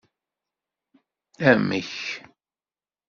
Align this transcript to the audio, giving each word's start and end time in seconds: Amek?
Amek? 1.49 1.91